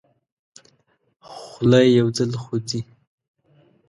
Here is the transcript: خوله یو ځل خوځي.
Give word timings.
خوله 1.29 1.81
یو 1.97 2.07
ځل 2.17 2.31
خوځي. 2.41 2.81